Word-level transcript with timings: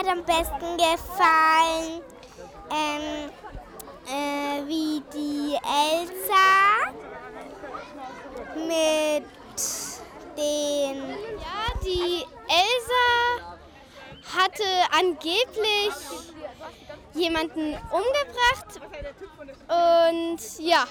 Hat 0.00 0.08
am 0.08 0.24
besten 0.24 0.76
gefallen, 0.78 2.02
ähm, 2.70 3.30
äh, 4.08 4.66
wie 4.66 5.02
die 5.12 5.58
Elsa 5.92 6.92
mit 8.56 9.26
den. 10.36 11.10
Ja, 11.38 11.80
die 11.84 12.24
Elsa 12.48 13.58
hatte 14.38 14.64
angeblich 14.98 15.94
jemanden 17.12 17.76
umgebracht 17.90 18.80
und 19.68 20.38
ja, 20.60 20.84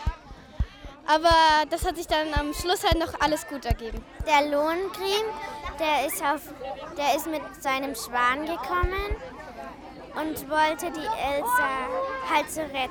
aber 1.10 1.66
das 1.70 1.86
hat 1.86 1.98
sich 1.98 2.06
dann 2.06 2.28
am 2.36 2.54
Schluss 2.54 2.84
halt 2.84 3.00
noch 3.00 3.20
alles 3.20 3.48
gut 3.48 3.66
ergeben. 3.66 4.04
Der 4.28 4.50
Lohengrin, 4.50 5.26
der 5.80 6.06
ist, 6.06 6.24
auf, 6.24 6.42
der 6.96 7.16
ist 7.16 7.26
mit 7.26 7.42
seinem 7.60 7.96
Schwan 7.96 8.46
gekommen 8.46 9.16
und 10.16 10.50
wollte 10.50 10.92
die 10.92 11.00
Elsa 11.00 11.88
halt 12.32 12.52
so 12.52 12.62
retten. 12.62 12.90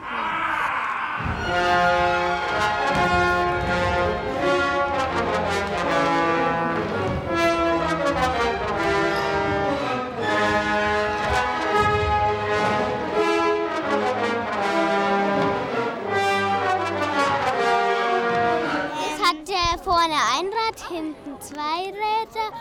Vorne 19.89 20.21
ein 20.37 20.47
Rad, 20.53 20.79
hinten 20.91 21.41
zwei 21.41 21.87
Räder 21.87 22.53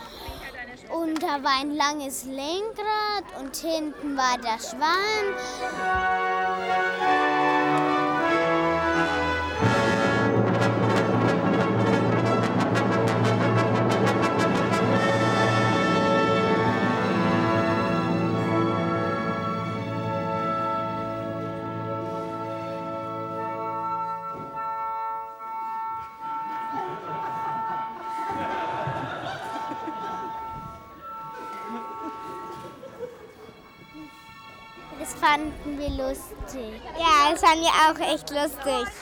und 0.94 1.22
da 1.22 1.42
war 1.44 1.60
ein 1.60 1.76
langes 1.76 2.24
Lenkrad 2.24 3.24
und 3.38 3.54
hinten 3.54 4.16
war 4.16 4.38
der 4.38 4.58
Schwan. 4.58 5.34
Das 34.98 35.14
fanden 35.14 35.78
wir 35.78 35.90
lustig. 35.90 36.80
Ja, 36.98 37.30
das 37.30 37.40
fanden 37.40 37.62
wir 37.62 37.70
auch 37.70 38.12
echt 38.12 38.30
lustig. 38.30 38.92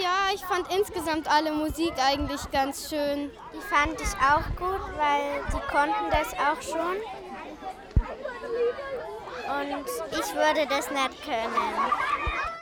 Ja, 0.00 0.34
ich 0.34 0.44
fand 0.44 0.72
insgesamt 0.74 1.28
alle 1.28 1.52
Musik 1.52 1.92
eigentlich 1.98 2.40
ganz 2.50 2.88
schön. 2.88 3.30
Die 3.52 3.60
fand 3.60 4.00
ich 4.00 4.14
auch 4.18 4.44
gut, 4.56 4.80
weil 4.96 5.42
die 5.48 5.60
konnten 5.70 6.10
das 6.10 6.32
auch 6.34 6.60
schon. 6.62 6.96
Und 9.46 9.86
ich 10.10 10.34
würde 10.34 10.66
das 10.66 10.90
nicht 10.90 11.22
können. 11.24 12.53